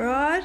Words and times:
Rod? 0.00 0.44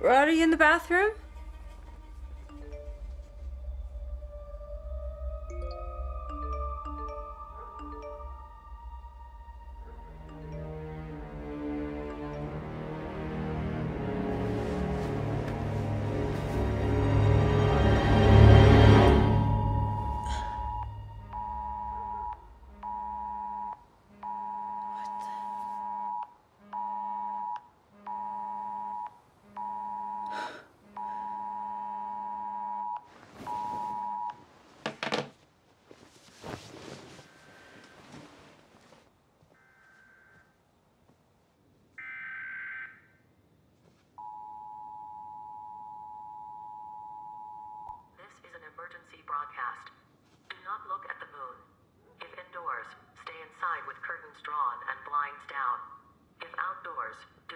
Rod, 0.00 0.26
are 0.26 0.32
you 0.32 0.42
in 0.42 0.50
the 0.50 0.56
bathroom? 0.56 1.12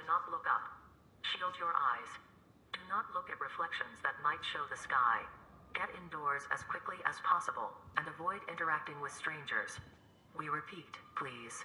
Not 0.06 0.30
look 0.30 0.46
up. 0.46 0.62
Shield 1.22 1.58
your 1.58 1.74
eyes. 1.74 2.10
Do 2.72 2.80
not 2.88 3.10
look 3.14 3.28
at 3.30 3.42
reflections 3.42 3.98
that 4.06 4.18
might 4.22 4.40
show 4.42 4.62
the 4.70 4.78
sky. 4.78 5.26
Get 5.74 5.90
indoors 5.98 6.46
as 6.54 6.62
quickly 6.64 6.96
as 7.04 7.20
possible 7.26 7.74
and 7.98 8.06
avoid 8.08 8.40
interacting 8.48 8.98
with 9.02 9.12
strangers. 9.12 9.76
We 10.38 10.48
repeat, 10.48 10.94
please. 11.18 11.64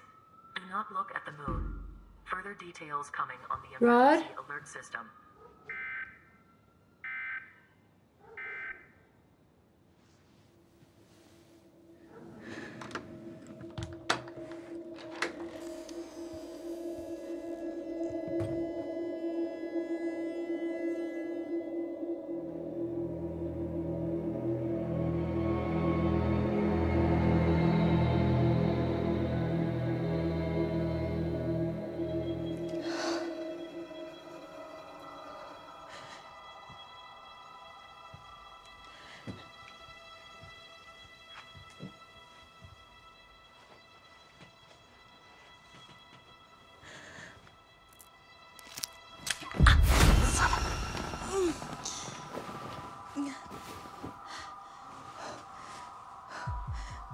Do 0.56 0.62
not 0.68 0.92
look 0.92 1.14
at 1.14 1.24
the 1.24 1.32
moon. 1.46 1.80
Further 2.26 2.54
details 2.54 3.10
coming 3.10 3.38
on 3.50 3.58
the 3.64 3.78
Rod? 3.84 4.20
emergency 4.20 4.34
alert 4.36 4.66
system. 4.68 5.06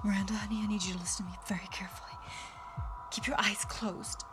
Miranda, 0.09 0.33
honey, 0.33 0.61
I 0.63 0.65
need 0.65 0.81
you 0.81 0.93
to 0.93 0.99
listen 0.99 1.23
to 1.27 1.31
me 1.31 1.37
very 1.47 1.67
carefully. 1.71 2.09
Keep 3.11 3.27
your 3.27 3.35
eyes 3.39 3.63
closed. 3.65 4.23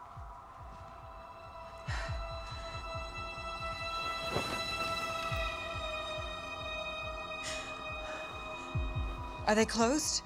Are 9.46 9.54
they 9.54 9.66
closed? 9.66 10.22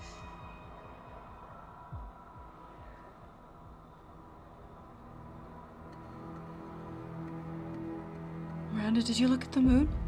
Miranda, 8.73 9.03
did 9.03 9.19
you 9.19 9.27
look 9.27 9.43
at 9.43 9.51
the 9.51 9.61
moon? 9.61 10.00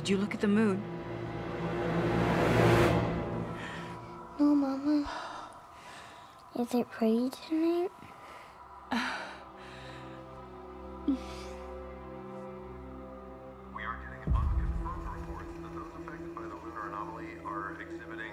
Did 0.00 0.08
you 0.08 0.16
look 0.16 0.32
at 0.32 0.40
the 0.40 0.48
moon? 0.48 0.82
No, 4.38 4.54
Mama. 4.54 5.06
Is 6.58 6.72
it 6.72 6.90
pretty 6.90 7.28
tonight? 7.28 7.90
We 13.76 13.82
are 13.84 14.00
getting 14.00 14.24
unconfirmed 14.24 15.06
reports 15.20 15.52
that 15.60 15.74
those 15.74 15.92
affected 16.00 16.34
by 16.34 16.42
the 16.48 16.56
lunar 16.64 16.88
anomaly 16.88 17.36
are 17.44 17.76
exhibiting 17.82 18.32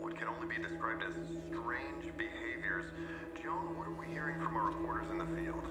what 0.00 0.16
can 0.16 0.28
only 0.28 0.48
be 0.48 0.62
described 0.62 1.02
as 1.04 1.12
strange 1.48 2.08
behaviors. 2.16 2.86
Joan, 3.42 3.76
what 3.76 3.86
are 3.86 3.94
we 4.00 4.06
hearing 4.06 4.40
from 4.40 4.56
our 4.56 4.64
reporters 4.64 5.10
in 5.10 5.18
the 5.18 5.26
field? 5.36 5.68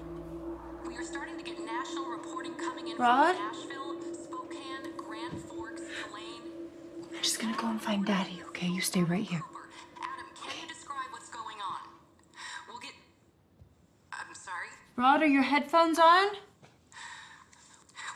We 0.86 0.96
are 0.96 1.04
starting 1.04 1.36
to 1.36 1.42
get 1.42 1.58
national 1.58 2.10
reporting 2.10 2.54
coming 2.54 2.86
in 2.88 2.96
Rod? 2.96 3.34
from 3.34 3.52
Nashville, 3.52 3.91
I'm 7.22 7.24
just 7.24 7.38
gonna 7.40 7.56
go 7.56 7.68
and 7.68 7.80
find 7.80 8.04
Daddy, 8.04 8.42
okay? 8.48 8.66
You 8.66 8.80
stay 8.80 9.04
right 9.04 9.22
here. 9.22 9.42
Adam, 9.94 10.26
can 10.34 10.60
you 10.60 10.66
describe 10.66 11.06
what's 11.12 11.28
going 11.28 11.54
on? 11.62 11.86
We'll 12.66 12.80
get. 12.80 12.90
I'm 14.12 14.34
sorry. 14.34 14.66
Rod, 14.96 15.22
are 15.22 15.28
your 15.28 15.44
headphones 15.44 16.00
on? 16.00 16.30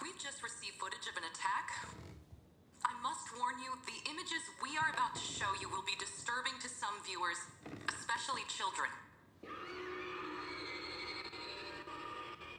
We've 0.03 0.19
just 0.19 0.43
received 0.43 0.75
footage 0.81 1.07
of 1.07 1.17
an 1.17 1.23
attack. 1.23 1.87
I 2.85 3.01
must 3.01 3.31
warn 3.39 3.55
you, 3.63 3.79
the 3.87 4.11
images 4.11 4.43
we 4.61 4.77
are 4.77 4.91
about 4.93 5.15
to 5.15 5.23
show 5.23 5.55
you 5.61 5.69
will 5.69 5.87
be 5.87 5.95
disturbing 6.01 6.59
to 6.61 6.69
some 6.69 6.99
viewers, 7.07 7.39
especially 7.89 8.43
children. 8.49 8.91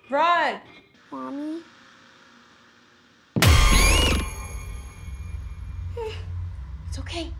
Rod! 0.09 0.61
Mommy? 1.11 1.63
It's 6.97 7.05
okay. 7.05 7.31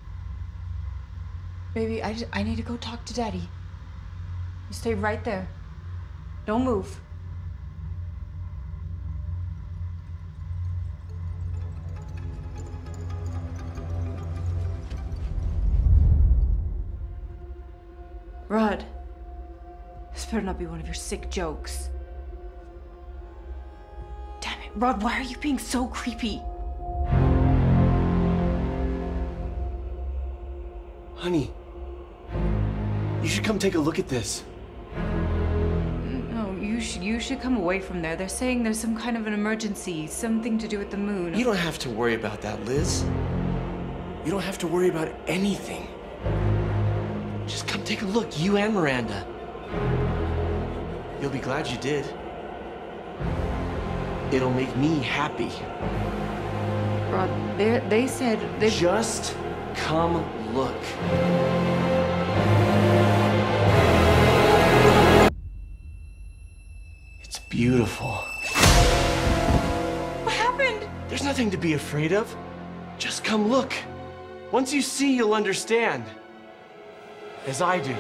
Baby, 1.74 2.04
I, 2.04 2.14
just, 2.14 2.26
I 2.32 2.44
need 2.44 2.58
to 2.58 2.62
go 2.62 2.78
talk 2.78 3.04
to 3.06 3.14
Daddy. 3.16 3.40
You 3.40 4.74
stay 4.74 4.94
right 4.94 5.24
there. 5.24 5.48
Don't 6.46 6.64
move. 6.64 7.00
Rod, 18.48 18.86
this 20.14 20.26
better 20.26 20.42
not 20.42 20.60
be 20.60 20.68
one 20.68 20.80
of 20.80 20.86
your 20.86 20.94
sick 20.94 21.32
jokes. 21.32 21.90
Damn 24.40 24.62
it, 24.62 24.72
Rod, 24.76 25.02
why 25.02 25.20
are 25.20 25.24
you 25.24 25.38
being 25.38 25.58
so 25.58 25.88
creepy? 25.88 26.44
Honey, 31.18 31.52
you 33.24 33.28
should 33.28 33.44
come 33.44 33.58
take 33.58 33.74
a 33.74 33.80
look 33.80 33.98
at 33.98 34.08
this. 34.08 34.44
No, 36.32 36.56
you 36.62 36.80
should 36.80 37.04
you 37.04 37.20
should 37.20 37.42
come 37.42 37.58
away 37.58 37.80
from 37.80 38.04
there. 38.04 38.16
They're 38.16 38.30
saying 38.30 38.62
there's 38.62 38.80
some 38.80 38.96
kind 38.96 39.18
of 39.18 39.26
an 39.26 39.34
emergency, 39.34 40.06
something 40.06 40.60
to 40.60 40.68
do 40.68 40.78
with 40.78 40.92
the 40.92 40.98
moon. 40.98 41.34
You 41.34 41.44
don't 41.44 41.58
have 41.58 41.80
to 41.80 41.90
worry 41.90 42.14
about 42.14 42.42
that, 42.42 42.64
Liz. 42.66 43.04
You 44.26 44.30
don't 44.30 44.44
have 44.44 44.60
to 44.60 44.68
worry 44.68 44.90
about 44.90 45.12
anything. 45.26 45.88
Just 47.48 47.68
come 47.68 47.84
take 47.84 48.04
a 48.04 48.06
look, 48.06 48.40
you 48.40 48.58
and 48.58 48.76
Miranda. 48.76 49.26
You'll 51.20 51.32
be 51.32 51.40
glad 51.40 51.66
you 51.66 51.78
did. 51.80 52.06
It'll 54.32 54.54
make 54.54 54.76
me 54.78 55.00
happy. 55.00 55.50
Rod, 57.12 57.58
they 57.58 57.80
they 57.90 58.06
said 58.06 58.38
they 58.60 58.70
Just 58.70 59.36
come 59.74 60.24
look. 60.58 60.74
It's 67.24 67.38
beautiful. 67.48 68.14
What 70.24 70.34
happened? 70.34 70.90
There's 71.10 71.24
nothing 71.24 71.52
to 71.52 71.58
be 71.58 71.74
afraid 71.74 72.12
of. 72.12 72.36
Just 72.98 73.24
come 73.24 73.50
look. 73.50 73.72
Once 74.52 74.74
you 74.74 74.82
see, 74.82 75.16
you'll 75.16 75.36
understand. 75.36 76.04
As 77.46 77.62
I 77.62 77.80
do. 77.80 77.96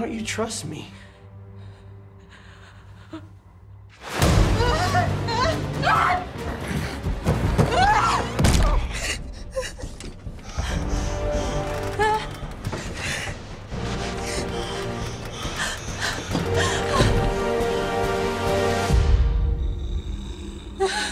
Don't 0.00 0.12
you 0.12 0.24
trust 0.24 0.64
me? 0.64 0.90
Just 20.78 21.06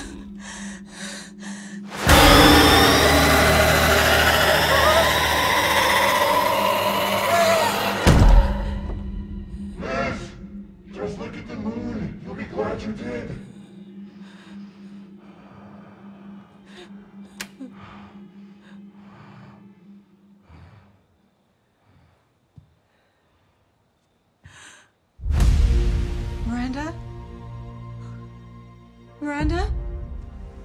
Miranda? 29.38 29.70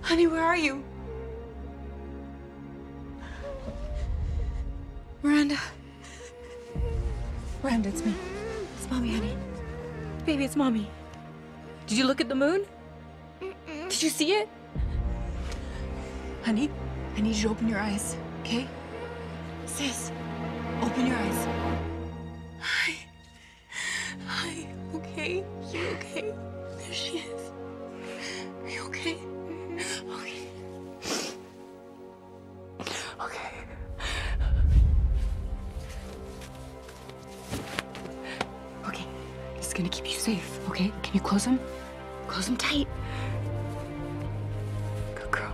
Honey, 0.02 0.25
where 0.25 0.44
are 0.44 0.58
you? 0.58 0.84
Miranda. 5.22 5.60
Miranda, 7.62 7.90
it's 7.90 8.04
me. 8.04 8.16
It's 8.75 8.90
mommy, 8.90 9.14
honey. 9.14 9.38
Baby, 10.25 10.46
it's 10.46 10.56
mommy. 10.56 10.90
Did 11.86 12.00
you 12.00 12.08
look 12.08 12.20
at 12.20 12.30
the 12.30 12.34
moon? 12.34 12.66
Did 13.40 14.02
you 14.02 14.10
see 14.10 14.31
it? 14.31 14.50
Honey, 16.42 16.72
I 17.16 17.22
need 17.22 17.36
you 17.36 17.44
to 17.44 17.50
open 17.50 17.69
your 17.69 17.78
eyes, 17.78 18.18
okay? 18.42 18.68
Sis, 19.68 20.12
open 20.81 21.06
your 21.06 21.16
eyes. 21.16 21.48
Hi. 22.60 22.96
Hi, 24.26 24.68
okay? 24.96 25.44
You 25.72 25.88
okay? 25.98 26.34
There 26.80 26.92
she 26.92 27.19
is. 27.19 27.43
Is 39.73 39.77
gonna 39.77 39.89
keep 39.89 40.06
you 40.06 40.18
safe, 40.18 40.59
okay? 40.69 40.92
Can 41.01 41.13
you 41.13 41.19
close 41.19 41.45
them? 41.45 41.59
Close 42.27 42.45
them 42.45 42.57
tight. 42.57 42.87
Good 45.15 45.31
girl. 45.31 45.53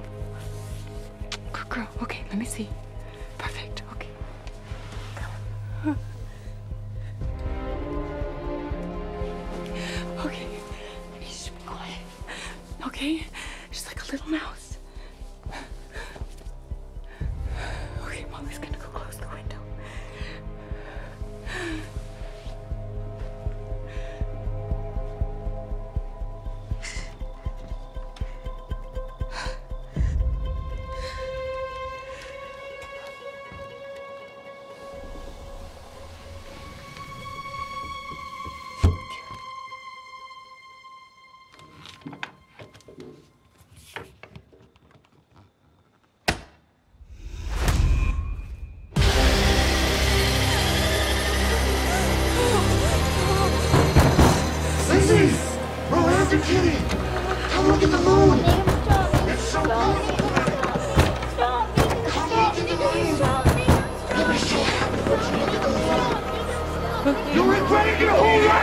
Good 1.53 1.69
girl. 1.69 1.88
Okay, 2.03 2.23
let 2.29 2.38
me 2.38 2.45
see. 2.45 2.69
Perfect. 3.38 3.83
Okay. 3.93 4.07
Okay. 5.85 5.99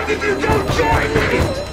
If 0.09 0.23
you 0.23 0.41
don't 0.41 0.71
join 0.73 1.61
me! 1.61 1.66